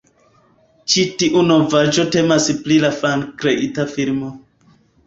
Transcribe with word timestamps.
Ĉi 0.93 1.03
tiu 1.19 1.43
novaĵo 1.51 2.07
temas 2.17 2.49
pri 2.65 2.81
la 2.87 2.93
fankreita 3.05 3.89
filmo 3.97 4.35